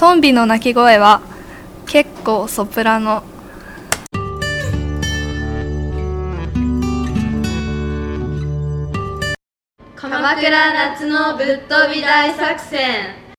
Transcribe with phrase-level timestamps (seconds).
[0.00, 1.20] トンビの鳴き声は
[1.86, 3.22] 結構ソプラノ。
[9.94, 13.29] 鎌倉夏のぶっ飛び大作戦。